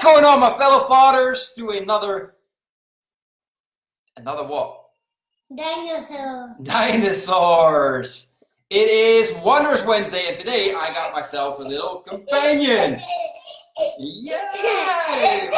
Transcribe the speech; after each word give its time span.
What's 0.00 0.14
going 0.14 0.24
on, 0.24 0.40
my 0.40 0.56
fellow 0.56 0.88
fathers? 0.88 1.52
Do 1.54 1.72
another, 1.72 2.36
another 4.16 4.44
what? 4.44 4.80
Dinosaur. 5.54 6.56
Dinosaurs. 6.62 8.28
It 8.70 8.88
is 8.88 9.34
Wondrous 9.44 9.84
Wednesday, 9.84 10.24
and 10.28 10.38
today 10.38 10.72
I 10.72 10.94
got 10.94 11.12
myself 11.12 11.58
a 11.58 11.62
little 11.64 12.00
companion. 12.00 12.98
Yay! 13.98 15.50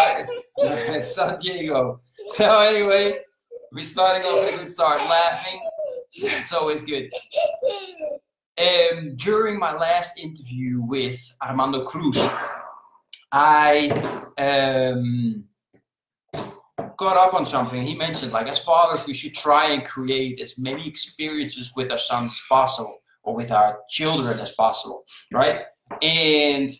Son 1.02 1.38
Diego. 1.38 2.00
So 2.30 2.62
anyway, 2.62 3.20
we're 3.70 3.84
starting 3.84 4.26
off 4.26 4.44
with 4.44 4.54
a 4.54 4.58
good 4.58 4.68
start. 4.68 5.08
Laughing. 5.08 5.60
It's 6.14 6.52
always 6.52 6.82
good. 6.82 7.12
Um, 8.58 9.14
during 9.14 9.60
my 9.60 9.72
last 9.72 10.18
interview 10.18 10.82
with 10.82 11.20
Armando 11.40 11.84
Cruz, 11.84 12.18
I 13.32 13.88
um, 14.36 15.44
got 16.98 17.16
up 17.16 17.34
on 17.34 17.46
something. 17.46 17.82
He 17.82 17.96
mentioned, 17.96 18.32
like, 18.32 18.46
as 18.48 18.58
fathers, 18.58 19.06
we 19.06 19.14
should 19.14 19.34
try 19.34 19.72
and 19.72 19.84
create 19.84 20.40
as 20.40 20.58
many 20.58 20.86
experiences 20.86 21.72
with 21.74 21.90
our 21.90 21.98
sons 21.98 22.32
as 22.32 22.40
possible, 22.48 22.98
or 23.22 23.34
with 23.34 23.50
our 23.50 23.78
children 23.88 24.38
as 24.38 24.54
possible, 24.54 25.04
right? 25.32 25.62
And 26.02 26.70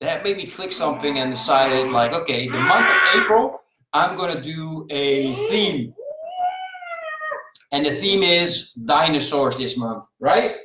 that 0.00 0.22
made 0.22 0.36
me 0.36 0.46
click 0.46 0.72
something 0.72 1.18
and 1.18 1.32
decided, 1.32 1.90
like, 1.90 2.12
okay, 2.12 2.46
the 2.46 2.58
month 2.58 2.86
of 2.86 3.22
April, 3.22 3.60
I'm 3.92 4.16
gonna 4.16 4.40
do 4.40 4.86
a 4.90 5.34
theme. 5.48 5.94
And 7.70 7.86
the 7.86 7.92
theme 7.92 8.22
is 8.22 8.72
dinosaurs 8.72 9.56
this 9.56 9.78
month, 9.78 10.04
right? 10.20 10.56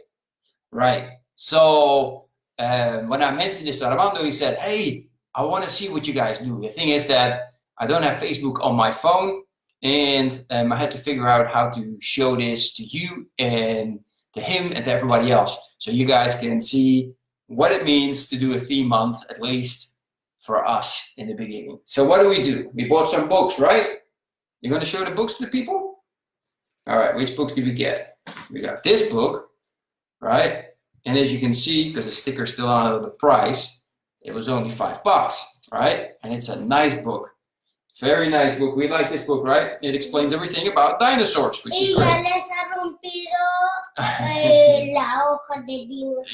Right. 0.71 1.09
So 1.35 2.25
um, 2.59 3.07
when 3.07 3.23
I 3.23 3.31
mentioned 3.31 3.67
this 3.67 3.79
to 3.79 3.85
Armando, 3.85 4.23
he 4.23 4.31
said, 4.31 4.57
hey, 4.57 5.07
I 5.37 5.43
want 5.43 5.63
to 5.63 5.69
see 5.69 5.89
what 5.89 6.07
you 6.07 6.15
guys 6.15 6.39
do. 6.39 6.59
The 6.59 6.67
thing 6.67 6.89
is 6.89 7.05
that 7.07 7.53
I 7.77 7.85
don't 7.85 8.01
have 8.01 8.17
Facebook 8.17 8.59
on 8.59 8.75
my 8.75 8.91
phone, 8.91 9.43
and 9.83 10.43
um, 10.49 10.73
I 10.73 10.77
had 10.77 10.91
to 10.93 10.97
figure 10.97 11.27
out 11.27 11.47
how 11.47 11.69
to 11.69 11.97
show 12.01 12.35
this 12.35 12.73
to 12.77 12.83
you 12.83 13.29
and 13.37 13.99
to 14.33 14.41
him 14.41 14.71
and 14.73 14.83
to 14.83 14.91
everybody 14.91 15.31
else, 15.31 15.75
so 15.77 15.91
you 15.91 16.05
guys 16.05 16.35
can 16.39 16.59
see 16.59 17.13
what 17.45 17.71
it 17.71 17.85
means 17.85 18.27
to 18.29 18.35
do 18.35 18.55
a 18.55 18.59
theme 18.59 18.87
month, 18.87 19.19
at 19.29 19.39
least 19.39 19.97
for 20.41 20.67
us 20.67 21.13
in 21.17 21.27
the 21.27 21.35
beginning. 21.35 21.79
So 21.85 22.03
what 22.03 22.19
do 22.19 22.29
we 22.29 22.41
do? 22.41 22.71
We 22.73 22.85
bought 22.85 23.07
some 23.07 23.29
books, 23.29 23.59
right? 23.59 23.99
You're 24.61 24.71
going 24.71 24.83
to 24.83 24.89
show 24.89 25.05
the 25.05 25.11
books 25.11 25.35
to 25.35 25.45
the 25.45 25.51
people? 25.51 26.03
All 26.87 26.97
right, 26.97 27.15
which 27.15 27.35
books 27.35 27.53
did 27.53 27.65
we 27.65 27.73
get? 27.73 28.17
We 28.49 28.59
got 28.59 28.83
this 28.83 29.11
book, 29.11 29.51
right? 30.19 30.65
And 31.05 31.15
as 31.15 31.31
you 31.31 31.39
can 31.39 31.53
see, 31.53 31.89
because 31.89 32.07
the 32.07 32.11
sticker's 32.11 32.53
still 32.53 32.69
on 32.69 33.03
the 33.03 33.09
price, 33.09 33.76
it 34.27 34.33
was 34.33 34.49
only 34.49 34.69
five 34.69 35.03
bucks, 35.03 35.59
right? 35.71 36.11
And 36.23 36.33
it's 36.33 36.49
a 36.49 36.63
nice 36.65 36.95
book. 36.95 37.29
Very 37.99 38.29
nice 38.29 38.59
book. 38.59 38.75
We 38.75 38.87
like 38.89 39.09
this 39.09 39.23
book, 39.23 39.43
right? 39.43 39.71
It 39.81 39.95
explains 39.95 40.31
everything 40.33 40.67
about 40.67 40.99
dinosaurs, 40.99 41.63
which 41.63 41.73
is 41.81 41.95
great. 41.95 42.05
Eh, 43.99 44.93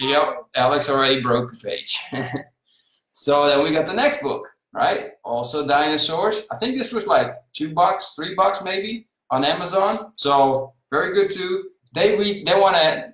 yep, 0.01 0.45
Alex 0.55 0.89
already 0.89 1.21
broke 1.21 1.51
the 1.53 1.57
page. 1.59 1.97
so 3.13 3.47
then 3.47 3.63
we 3.63 3.71
got 3.71 3.85
the 3.85 3.93
next 3.93 4.21
book, 4.21 4.49
right? 4.73 5.11
Also 5.23 5.65
dinosaurs. 5.65 6.45
I 6.51 6.57
think 6.57 6.77
this 6.77 6.91
was 6.91 7.07
like 7.07 7.33
two 7.53 7.73
bucks, 7.73 8.13
three 8.15 8.35
bucks 8.35 8.61
maybe 8.61 9.07
on 9.29 9.45
Amazon. 9.45 10.11
So 10.15 10.73
very 10.91 11.13
good 11.13 11.31
too. 11.31 11.69
They 11.93 12.17
read. 12.17 12.45
They 12.45 12.59
want 12.59 12.75
to 12.75 13.13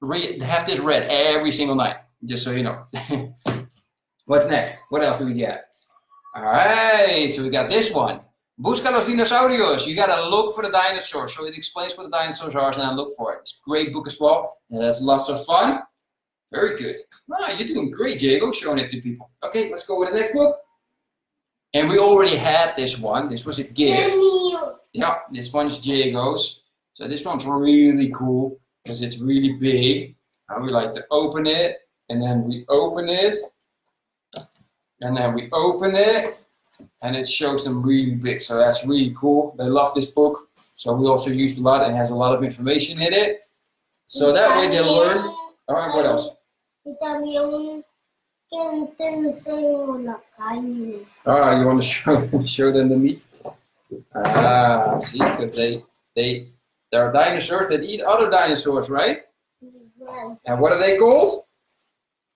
read. 0.00 0.40
Have 0.42 0.66
this 0.66 0.78
read 0.78 1.04
every 1.08 1.50
single 1.50 1.74
night, 1.74 1.96
just 2.24 2.44
so 2.44 2.52
you 2.52 2.62
know. 2.62 2.84
What's 4.26 4.48
next? 4.48 4.86
What 4.90 5.02
else 5.02 5.18
do 5.18 5.26
we 5.26 5.34
get? 5.34 5.74
All 6.34 6.42
right, 6.42 7.32
so 7.34 7.42
we 7.42 7.50
got 7.50 7.68
this 7.68 7.92
one. 7.92 8.20
Busca 8.60 8.92
los 8.92 9.04
dinosaurios. 9.04 9.86
You 9.86 9.96
gotta 9.96 10.28
look 10.28 10.54
for 10.54 10.62
the 10.62 10.70
dinosaurs. 10.70 11.34
So 11.34 11.44
it 11.46 11.56
explains 11.56 11.96
what 11.96 12.04
the 12.04 12.10
dinosaurs 12.10 12.54
are 12.54 12.70
and 12.70 12.80
then 12.80 12.96
look 12.96 13.16
for 13.16 13.34
it. 13.34 13.40
It's 13.42 13.60
a 13.60 13.68
great 13.68 13.92
book 13.92 14.06
as 14.06 14.20
well. 14.20 14.58
And 14.70 14.80
that's 14.80 15.02
lots 15.02 15.28
of 15.28 15.44
fun. 15.44 15.80
Very 16.52 16.78
good. 16.78 16.96
Wow, 17.26 17.48
you're 17.48 17.66
doing 17.66 17.90
great, 17.90 18.18
Diego, 18.18 18.52
showing 18.52 18.78
it 18.78 18.90
to 18.90 19.00
people. 19.00 19.30
Okay, 19.42 19.70
let's 19.70 19.86
go 19.86 19.98
with 19.98 20.10
the 20.10 20.18
next 20.18 20.32
book. 20.32 20.56
And 21.74 21.88
we 21.88 21.98
already 21.98 22.36
had 22.36 22.76
this 22.76 22.98
one. 22.98 23.28
This 23.28 23.44
was 23.44 23.58
a 23.58 23.64
gift. 23.64 24.14
Yeah, 24.92 25.16
this 25.30 25.52
one's 25.52 25.80
Diego's. 25.80 26.62
So 26.92 27.08
this 27.08 27.24
one's 27.24 27.46
really 27.46 28.10
cool 28.10 28.60
because 28.84 29.02
it's 29.02 29.18
really 29.18 29.54
big. 29.54 30.14
And 30.50 30.62
we 30.62 30.70
like 30.70 30.92
to 30.92 31.04
open 31.10 31.46
it. 31.46 31.78
And 32.10 32.22
then 32.22 32.44
we 32.44 32.66
open 32.68 33.08
it 33.08 33.38
and 35.02 35.16
then 35.16 35.34
we 35.34 35.50
open 35.52 35.94
it 35.94 36.38
and 37.02 37.14
it 37.14 37.28
shows 37.28 37.64
them 37.64 37.82
really 37.82 38.14
big. 38.14 38.40
So 38.40 38.56
that's 38.56 38.86
really 38.86 39.14
cool. 39.16 39.54
They 39.58 39.64
love 39.64 39.94
this 39.94 40.10
book. 40.10 40.48
So 40.54 40.94
we 40.94 41.06
also 41.06 41.30
used 41.30 41.58
a 41.58 41.62
lot 41.62 41.84
and 41.84 41.94
has 41.94 42.10
a 42.10 42.16
lot 42.16 42.34
of 42.34 42.42
information 42.42 43.02
in 43.02 43.12
it. 43.12 43.42
So 44.06 44.32
that 44.32 44.56
way 44.58 44.68
they 44.68 44.80
learn. 44.80 45.18
All 45.68 45.76
right 45.76 45.94
what 45.94 46.06
else? 46.06 46.30
All 51.26 51.38
right 51.38 51.58
you 51.58 51.66
want 51.66 51.80
to 51.82 51.86
show 51.96 52.42
show 52.44 52.72
them 52.72 52.88
the 52.88 52.96
meat? 52.96 53.26
Ah 54.14 54.98
see 54.98 55.18
because 55.18 55.56
they 55.56 55.84
they 56.16 56.48
there 56.90 57.06
are 57.06 57.12
dinosaurs 57.12 57.68
that 57.68 57.82
eat 57.82 58.02
other 58.02 58.28
dinosaurs 58.28 58.90
right. 58.90 59.22
And 60.46 60.60
what 60.60 60.72
are 60.72 60.78
they 60.78 60.98
called 60.98 61.44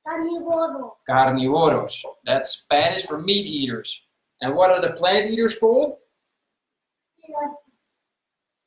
Carnívoro. 0.07 0.93
Carnívoros. 1.09 2.03
That's 2.25 2.51
Spanish 2.51 3.07
for 3.07 3.19
meat 3.19 3.47
eaters. 3.47 4.03
And 4.41 4.55
what 4.55 4.71
are 4.71 4.81
the 4.81 4.91
plant 4.91 5.31
eaters 5.31 5.59
called? 5.59 5.97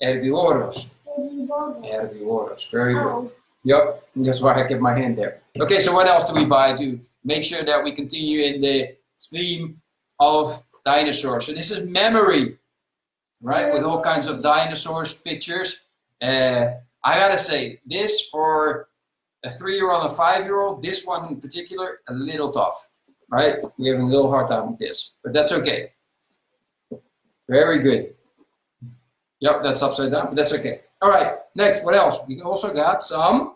Herbivoros. 0.03 0.89
Herbivoros. 1.17 2.72
Very 2.72 2.94
good. 2.94 3.03
Oh. 3.03 3.31
Yep, 3.63 4.07
that's 4.16 4.41
why 4.41 4.63
I 4.63 4.67
kept 4.67 4.81
my 4.81 4.97
hand 4.97 5.17
there. 5.17 5.41
Okay, 5.59 5.79
so 5.79 5.94
what 5.94 6.07
else 6.07 6.25
do 6.25 6.33
we 6.33 6.45
buy 6.45 6.73
to 6.78 6.99
make 7.23 7.44
sure 7.44 7.63
that 7.63 7.83
we 7.83 7.91
continue 7.91 8.44
in 8.44 8.61
the 8.61 8.95
theme 9.29 9.81
of 10.19 10.63
dinosaurs? 10.85 11.45
So 11.45 11.51
this 11.51 11.69
is 11.69 11.85
memory, 11.85 12.57
right? 13.41 13.73
With 13.73 13.83
all 13.83 14.01
kinds 14.01 14.28
of 14.28 14.41
dinosaurs 14.41 15.13
pictures. 15.13 15.83
Uh, 16.22 16.72
I 17.03 17.19
gotta 17.19 17.38
say, 17.38 17.81
this 17.85 18.29
for 18.29 18.88
a 19.44 19.50
three-year-old 19.50 20.11
a 20.11 20.13
five-year-old, 20.13 20.81
this 20.81 21.05
one 21.05 21.27
in 21.29 21.39
particular, 21.39 22.01
a 22.09 22.13
little 22.13 22.51
tough, 22.51 22.89
right? 23.29 23.57
We're 23.77 23.94
having 23.94 24.07
a 24.07 24.09
little 24.09 24.29
hard 24.29 24.47
time 24.50 24.72
with 24.72 24.79
this, 24.79 25.13
but 25.23 25.33
that's 25.33 25.51
okay. 25.53 25.94
Very 27.47 27.79
good. 27.79 28.16
Yep, 29.39 29.63
that's 29.63 29.81
upside 29.81 30.11
down, 30.11 30.28
but 30.28 30.35
that's 30.35 30.53
okay. 30.53 30.81
All 31.01 31.09
right, 31.09 31.35
next, 31.55 31.85
what 31.85 31.95
else? 31.95 32.19
We 32.28 32.41
also 32.41 32.73
got 32.73 33.01
some 33.01 33.55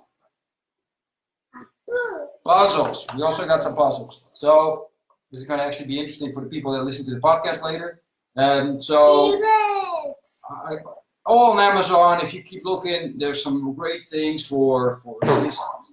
puzzles. 2.45 3.05
We 3.15 3.23
also 3.23 3.45
got 3.45 3.61
some 3.61 3.75
puzzles. 3.75 4.25
So 4.33 4.87
this 5.31 5.41
is 5.41 5.47
going 5.47 5.59
to 5.59 5.65
actually 5.65 5.87
be 5.87 5.99
interesting 5.99 6.33
for 6.33 6.41
the 6.41 6.49
people 6.49 6.71
that 6.73 6.83
listen 6.83 7.05
to 7.05 7.11
the 7.15 7.19
podcast 7.19 7.63
later. 7.63 8.01
Um, 8.35 8.81
so 8.81 9.41
I, 10.49 10.77
all 11.25 11.51
on 11.51 11.59
Amazon. 11.59 12.21
If 12.21 12.33
you 12.33 12.41
keep 12.43 12.65
looking, 12.65 13.17
there's 13.17 13.43
some 13.43 13.73
great 13.73 14.05
things 14.05 14.45
for 14.45 14.97
for 14.97 15.19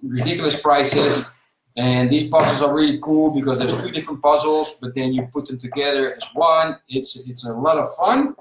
ridiculous 0.03 0.59
prices. 0.59 1.31
And 1.77 2.09
these 2.09 2.29
puzzles 2.29 2.61
are 2.61 2.73
really 2.73 2.99
cool 3.01 3.33
because 3.33 3.57
there's 3.57 3.81
two 3.81 3.91
different 3.91 4.21
puzzles, 4.21 4.77
but 4.81 4.93
then 4.93 5.13
you 5.13 5.23
put 5.31 5.45
them 5.45 5.57
together 5.57 6.15
as 6.15 6.27
one. 6.33 6.77
It's 6.89 7.29
it's 7.29 7.45
a 7.45 7.53
lot 7.53 7.77
of 7.77 7.93
fun. 7.95 8.35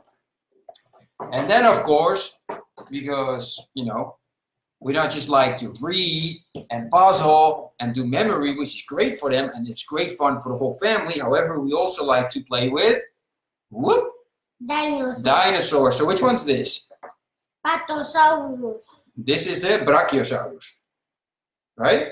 And 1.32 1.48
then 1.48 1.64
of 1.64 1.84
course, 1.84 2.40
because 2.90 3.68
you 3.74 3.84
know, 3.84 4.16
we 4.80 4.92
don't 4.92 5.12
just 5.12 5.28
like 5.28 5.56
to 5.58 5.74
read 5.80 6.42
and 6.70 6.90
puzzle 6.90 7.74
and 7.78 7.94
do 7.94 8.04
memory, 8.04 8.56
which 8.56 8.74
is 8.74 8.82
great 8.82 9.20
for 9.20 9.30
them 9.30 9.50
and 9.54 9.68
it's 9.68 9.84
great 9.84 10.18
fun 10.18 10.40
for 10.40 10.48
the 10.50 10.58
whole 10.58 10.76
family. 10.78 11.20
However, 11.20 11.60
we 11.60 11.72
also 11.72 12.04
like 12.04 12.30
to 12.30 12.40
play 12.40 12.68
with 12.68 13.00
whoop 13.70 14.10
Dinosaur. 14.64 15.24
Dinosaur. 15.24 15.92
So 15.92 16.06
which 16.06 16.22
one's 16.22 16.44
this? 16.44 16.86
Patosaurus. 17.66 18.80
This 19.16 19.46
is 19.46 19.60
the 19.60 19.84
Brachiosaurus, 19.84 20.64
right? 21.76 22.08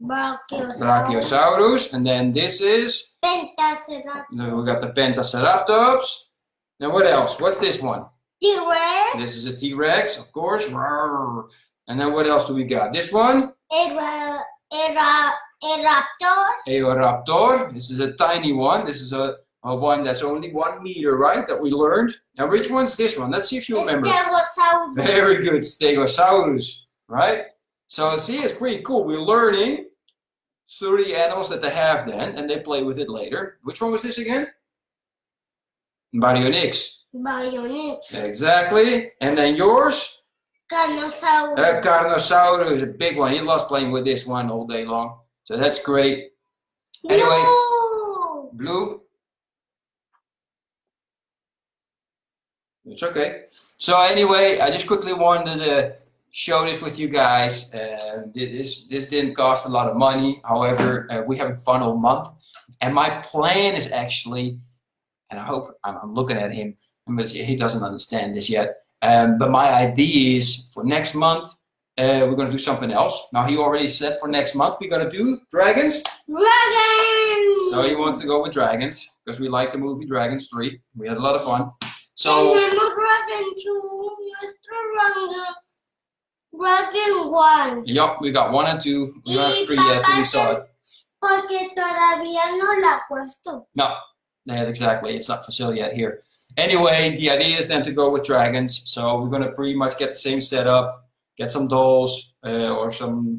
Brachiosaurus. 0.00 0.78
Brachiosaurus, 0.78 1.92
and 1.94 2.06
then 2.06 2.32
this 2.32 2.60
is. 2.60 3.16
Pentaceratops. 3.24 4.24
Then 4.32 4.56
we 4.56 4.64
got 4.64 4.80
the 4.80 4.88
Pentaceratops. 4.88 6.24
Now 6.80 6.90
what 6.92 7.06
else? 7.06 7.40
What's 7.40 7.58
this 7.58 7.80
one? 7.80 8.06
T-Rex. 8.40 9.16
This 9.16 9.36
is 9.36 9.46
a 9.46 9.56
T-Rex, 9.56 10.18
of 10.18 10.32
course. 10.32 10.66
And 10.66 12.00
then 12.00 12.12
what 12.12 12.26
else 12.26 12.48
do 12.48 12.54
we 12.54 12.64
got? 12.64 12.92
This 12.92 13.12
one, 13.12 13.52
Era, 13.72 14.40
era, 14.72 15.32
Eraptor. 15.62 16.52
Eoraptor. 16.66 17.72
This 17.72 17.90
is 17.90 18.00
a 18.00 18.12
tiny 18.14 18.52
one. 18.52 18.84
This 18.84 19.00
is 19.00 19.12
a, 19.12 19.36
a 19.64 19.74
one 19.74 20.02
that's 20.02 20.22
only 20.22 20.52
one 20.52 20.82
meter, 20.82 21.16
right? 21.16 21.46
That 21.46 21.60
we 21.60 21.70
learned. 21.70 22.14
Now 22.36 22.48
which 22.48 22.70
one's 22.70 22.96
this 22.96 23.18
one? 23.18 23.30
Let's 23.30 23.48
see 23.48 23.56
if 23.56 23.68
you 23.68 23.78
remember. 23.78 24.08
Stegosaurus. 24.08 24.96
Very 24.96 25.42
good, 25.42 25.62
Stegosaurus, 25.62 26.86
right? 27.08 27.46
So 27.88 28.16
see, 28.16 28.38
it's 28.38 28.54
pretty 28.54 28.82
cool. 28.82 29.04
We're 29.04 29.20
learning 29.20 29.86
30 30.78 31.14
animals 31.14 31.48
that 31.50 31.62
they 31.62 31.70
have 31.70 32.06
then, 32.06 32.36
and 32.36 32.48
they 32.48 32.60
play 32.60 32.82
with 32.82 32.98
it 32.98 33.08
later. 33.08 33.58
Which 33.62 33.80
one 33.80 33.92
was 33.92 34.02
this 34.02 34.18
again? 34.18 34.48
Baryonyx. 36.14 37.04
Baryonyx. 37.14 38.14
Exactly. 38.14 39.12
And 39.20 39.36
then 39.36 39.56
yours? 39.56 40.22
Carnotaurus. 40.70 41.58
Uh, 41.58 41.80
Carnotaurus, 41.80 42.82
a 42.82 42.86
big 42.86 43.18
one. 43.18 43.32
He 43.32 43.40
loves 43.40 43.64
playing 43.64 43.90
with 43.90 44.04
this 44.04 44.26
one 44.26 44.50
all 44.50 44.66
day 44.66 44.84
long. 44.84 45.20
So 45.44 45.56
that's 45.56 45.82
great. 45.82 46.30
Anyway. 47.08 47.28
Blue. 47.28 48.50
Blue. 48.54 49.00
It's 52.92 53.02
okay. 53.02 53.44
So 53.78 54.00
anyway, 54.00 54.60
I 54.60 54.70
just 54.70 54.86
quickly 54.86 55.14
wanted 55.14 55.58
to 55.60 55.94
show 56.30 56.64
this 56.64 56.82
with 56.82 56.98
you 56.98 57.08
guys. 57.08 57.72
Uh, 57.72 58.24
this 58.34 58.86
this 58.86 59.08
didn't 59.08 59.34
cost 59.34 59.66
a 59.66 59.70
lot 59.70 59.88
of 59.88 59.96
money. 59.96 60.40
However, 60.44 61.08
uh, 61.10 61.22
we 61.26 61.38
have 61.38 61.62
fun 61.62 61.80
all 61.82 61.96
month, 61.96 62.28
and 62.82 62.94
my 62.94 63.08
plan 63.22 63.74
is 63.74 63.90
actually, 63.90 64.58
and 65.30 65.40
I 65.40 65.44
hope 65.44 65.74
I'm, 65.84 65.96
I'm 66.02 66.14
looking 66.14 66.36
at 66.36 66.52
him, 66.52 66.76
but 67.06 67.28
he 67.30 67.56
doesn't 67.56 67.82
understand 67.82 68.36
this 68.36 68.50
yet. 68.50 68.68
Um, 69.00 69.38
but 69.38 69.50
my 69.50 69.68
idea 69.72 70.36
is 70.36 70.68
for 70.72 70.84
next 70.84 71.14
month, 71.14 71.46
uh, 71.98 72.28
we're 72.28 72.36
gonna 72.36 72.52
do 72.52 72.58
something 72.58 72.92
else. 72.92 73.28
Now 73.32 73.46
he 73.46 73.56
already 73.56 73.88
said 73.88 74.20
for 74.20 74.28
next 74.28 74.54
month 74.54 74.76
we're 74.80 74.90
gonna 74.90 75.10
do 75.10 75.38
dragons. 75.50 76.02
Dragon. 76.28 77.70
So 77.70 77.88
he 77.88 77.96
wants 77.96 78.20
to 78.20 78.26
go 78.26 78.42
with 78.42 78.52
dragons 78.52 79.18
because 79.24 79.40
we 79.40 79.48
like 79.48 79.72
the 79.72 79.78
movie 79.78 80.04
Dragons 80.04 80.48
3. 80.50 80.78
We 80.94 81.08
had 81.08 81.16
a 81.16 81.20
lot 81.20 81.34
of 81.34 81.42
fun. 81.42 81.72
So 82.14 82.54
Tenemos 82.54 82.94
Dragon 82.94 83.54
2, 83.56 84.16
nuestro 84.42 84.76
rango. 84.96 85.44
Dragon 86.54 87.30
1. 87.30 87.86
Yup, 87.86 88.20
we 88.20 88.30
got 88.30 88.52
one 88.52 88.66
and 88.66 88.80
two. 88.80 89.14
We 89.26 89.34
don't 89.34 89.54
have 89.54 89.66
three 89.66 89.76
yet, 89.76 90.02
but 90.02 90.18
we 90.18 90.24
saw 90.24 90.52
it. 90.52 90.64
Porque 91.20 91.70
todavía 91.74 92.58
no 92.58 92.66
la. 92.80 93.64
No, 93.74 93.96
yeah, 94.44 94.62
exactly. 94.64 95.16
It's 95.16 95.28
not 95.28 95.44
for 95.44 95.52
sale 95.52 95.74
yet 95.74 95.94
here. 95.94 96.22
Anyway, 96.56 97.16
the 97.16 97.30
idea 97.30 97.58
is 97.58 97.68
then 97.68 97.82
to 97.84 97.92
go 97.92 98.10
with 98.10 98.24
dragons. 98.24 98.82
So 98.90 99.20
we're 99.20 99.30
gonna 99.30 99.52
pretty 99.52 99.74
much 99.74 99.98
get 99.98 100.10
the 100.10 100.16
same 100.16 100.40
setup, 100.40 101.08
get 101.38 101.50
some 101.50 101.68
dolls 101.68 102.34
uh, 102.44 102.76
or 102.76 102.92
some 102.92 103.38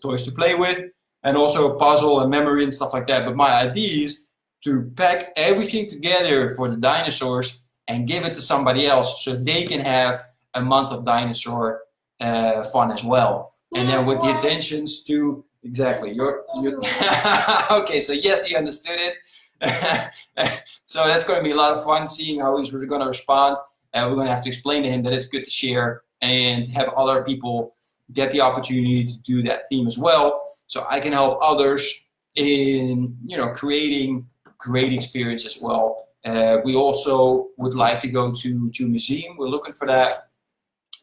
toys 0.00 0.24
to 0.24 0.32
play 0.32 0.54
with, 0.54 0.80
and 1.24 1.36
also 1.36 1.74
a 1.74 1.78
puzzle 1.78 2.20
and 2.20 2.30
memory 2.30 2.64
and 2.64 2.72
stuff 2.72 2.94
like 2.94 3.06
that. 3.08 3.26
But 3.26 3.36
my 3.36 3.52
idea 3.52 4.04
is 4.04 4.28
to 4.62 4.90
pack 4.96 5.32
everything 5.36 5.90
together 5.90 6.54
for 6.54 6.70
the 6.70 6.76
dinosaurs 6.76 7.60
and 7.88 8.06
give 8.06 8.24
it 8.24 8.34
to 8.34 8.42
somebody 8.42 8.86
else 8.86 9.24
so 9.24 9.36
they 9.36 9.64
can 9.64 9.80
have 9.80 10.24
a 10.54 10.60
month 10.60 10.90
of 10.90 11.04
dinosaur 11.04 11.82
uh, 12.20 12.62
fun 12.64 12.90
as 12.92 13.04
well. 13.04 13.52
And 13.74 13.88
then 13.88 14.06
with 14.06 14.20
the 14.20 14.28
Yeah. 14.28 14.36
intentions 14.36 15.04
to 15.04 15.44
exactly 15.64 16.12
you're, 16.12 16.44
you're 16.62 16.78
okay. 17.82 18.00
So 18.00 18.12
yes, 18.12 18.44
he 18.46 18.54
understood 18.56 18.98
it. 18.98 19.14
so 20.84 21.06
that's 21.06 21.24
going 21.24 21.38
to 21.38 21.44
be 21.44 21.50
a 21.52 21.56
lot 21.56 21.76
of 21.76 21.84
fun 21.84 22.06
seeing 22.06 22.40
how 22.40 22.56
he's 22.58 22.70
going 22.70 23.00
to 23.00 23.06
respond. 23.06 23.56
And 23.92 24.08
we're 24.08 24.14
going 24.16 24.26
to 24.26 24.34
have 24.34 24.42
to 24.44 24.48
explain 24.48 24.82
to 24.84 24.90
him 24.90 25.02
that 25.02 25.12
it's 25.12 25.26
good 25.26 25.44
to 25.44 25.50
share 25.50 26.02
and 26.20 26.66
have 26.68 26.88
other 26.90 27.22
people 27.24 27.74
get 28.12 28.30
the 28.32 28.40
opportunity 28.40 29.04
to 29.04 29.18
do 29.22 29.42
that 29.44 29.62
theme 29.68 29.86
as 29.86 29.98
well. 29.98 30.42
So 30.66 30.86
I 30.88 31.00
can 31.00 31.12
help 31.12 31.38
others 31.42 31.82
in 32.36 33.16
you 33.24 33.36
know 33.36 33.48
creating 33.52 34.26
great 34.58 34.92
experience 34.92 35.46
as 35.46 35.58
well. 35.60 36.08
Uh, 36.24 36.58
we 36.64 36.74
also 36.74 37.48
would 37.58 37.74
like 37.74 38.00
to 38.00 38.08
go 38.08 38.32
to 38.32 38.70
to 38.70 38.88
museum. 38.88 39.36
We're 39.36 39.48
looking 39.48 39.74
for 39.74 39.86
that. 39.86 40.28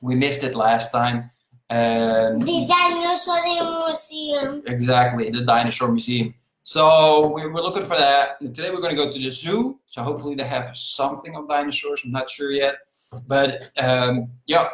We 0.02 0.16
missed 0.16 0.44
it 0.44 0.56
last 0.56 0.92
time. 0.92 1.30
Um, 1.70 2.40
The 2.40 2.68
Dinosaur 2.68 3.42
Museum. 3.44 4.64
Exactly, 4.66 5.30
the 5.30 5.44
dinosaur 5.44 5.90
museum. 5.90 6.34
So 6.64 7.32
we 7.34 7.48
we're 7.48 7.62
looking 7.62 7.84
for 7.84 7.98
that. 7.98 8.38
And 8.42 8.54
today 8.54 8.72
we're 8.72 8.82
going 8.82 8.96
to 8.96 9.04
go 9.04 9.12
to 9.12 9.18
the 9.18 9.30
zoo. 9.30 9.80
So 9.88 10.04
hopefully 10.04 10.36
they 10.36 10.44
have 10.44 10.76
something 10.76 11.36
on 11.36 11.48
dinosaurs. 11.48 12.02
I'm 12.04 12.12
not 12.12 12.30
sure 12.30 12.52
yet, 12.52 12.76
but 13.28 13.70
um, 13.78 14.30
yeah, 14.46 14.68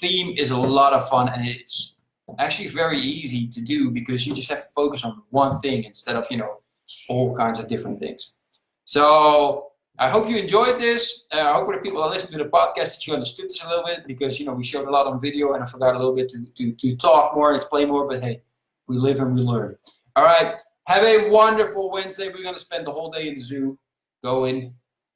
theme 0.00 0.34
is 0.36 0.50
a 0.50 0.56
lot 0.56 0.92
of 0.92 1.08
fun 1.08 1.28
and 1.28 1.46
it's 1.46 1.98
actually 2.38 2.68
very 2.68 3.00
easy 3.00 3.46
to 3.48 3.60
do 3.60 3.90
because 3.90 4.26
you 4.26 4.34
just 4.34 4.48
have 4.50 4.60
to 4.60 4.70
focus 4.74 5.04
on 5.04 5.22
one 5.30 5.60
thing 5.60 5.84
instead 5.84 6.16
of 6.16 6.26
you 6.30 6.36
know 6.36 6.60
all 7.08 7.34
kinds 7.36 7.58
of 7.58 7.68
different 7.68 7.98
things. 7.98 8.36
So 8.84 9.71
I 9.98 10.08
hope 10.08 10.28
you 10.28 10.36
enjoyed 10.36 10.80
this. 10.80 11.26
Uh, 11.32 11.40
I 11.40 11.52
hope 11.52 11.66
for 11.66 11.76
the 11.76 11.82
people 11.82 12.02
that 12.02 12.10
listen 12.10 12.32
to 12.32 12.38
the 12.38 12.50
podcast 12.50 12.94
that 12.94 13.06
you 13.06 13.14
understood 13.14 13.50
this 13.50 13.62
a 13.62 13.68
little 13.68 13.84
bit 13.84 14.06
because 14.06 14.40
you 14.40 14.46
know 14.46 14.52
we 14.54 14.64
showed 14.64 14.88
a 14.88 14.90
lot 14.90 15.06
on 15.06 15.20
video 15.20 15.52
and 15.52 15.62
I 15.62 15.66
forgot 15.66 15.94
a 15.94 15.98
little 15.98 16.14
bit 16.14 16.30
to, 16.30 16.44
to, 16.44 16.72
to 16.72 16.96
talk 16.96 17.34
more 17.34 17.50
and 17.52 17.56
explain 17.56 17.88
more. 17.88 18.08
But 18.08 18.22
hey, 18.22 18.42
we 18.86 18.96
live 18.96 19.20
and 19.20 19.34
we 19.34 19.42
learn. 19.42 19.76
All 20.16 20.24
right. 20.24 20.56
Have 20.86 21.04
a 21.04 21.28
wonderful 21.30 21.90
Wednesday. 21.90 22.28
We're 22.28 22.42
going 22.42 22.54
to 22.54 22.60
spend 22.60 22.86
the 22.86 22.92
whole 22.92 23.10
day 23.10 23.28
in 23.28 23.34
the 23.34 23.40
zoo 23.40 23.78
going 24.22 24.74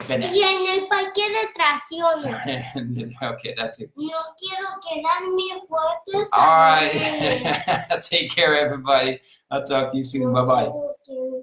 Y 0.08 0.12
en 0.14 0.20
bananas. 0.20 0.68
el 0.68 0.88
parque 0.88 1.22
de 1.28 1.38
atracciones. 1.48 3.16
Okay, 3.22 3.54
that's 3.56 3.80
it. 3.80 3.90
No 3.96 4.12
quiero 4.38 4.68
quedarme 4.82 5.66
fuerte. 5.66 6.28
All 6.32 6.46
right. 6.46 8.00
Take 8.02 8.30
care, 8.30 8.54
everybody. 8.56 9.20
I'll 9.50 9.64
talk 9.64 9.90
to 9.92 9.96
you 9.96 10.04
soon. 10.04 10.32
Bye 10.32 10.44
bye. 10.44 10.68
bye. 10.68 11.40